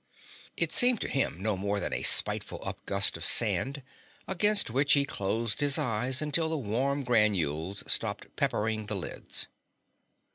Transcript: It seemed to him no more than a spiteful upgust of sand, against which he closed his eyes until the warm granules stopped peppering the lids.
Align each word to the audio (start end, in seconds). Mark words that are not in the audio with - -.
It 0.57 0.71
seemed 0.73 0.99
to 1.01 1.07
him 1.07 1.43
no 1.43 1.55
more 1.55 1.79
than 1.79 1.93
a 1.93 2.01
spiteful 2.01 2.59
upgust 2.63 3.17
of 3.17 3.23
sand, 3.23 3.83
against 4.27 4.71
which 4.71 4.93
he 4.93 5.05
closed 5.05 5.59
his 5.61 5.77
eyes 5.77 6.23
until 6.23 6.49
the 6.49 6.57
warm 6.57 7.03
granules 7.03 7.83
stopped 7.85 8.35
peppering 8.35 8.87
the 8.87 8.95
lids. 8.95 9.45